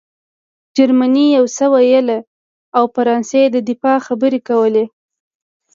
جرمني 0.75 1.25
یو 1.37 1.45
څه 1.55 1.65
ویل 1.73 2.09
او 2.77 2.83
فرانسې 2.95 3.41
د 3.49 3.57
دفاع 3.69 3.97
خبرې 4.07 4.39
کولې 4.47 4.85